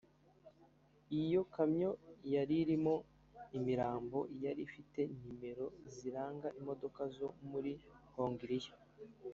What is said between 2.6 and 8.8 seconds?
irimo imirambo yari ifite nimero ziranga imodoka zo muri Hongiriya